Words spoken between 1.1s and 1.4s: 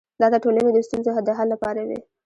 د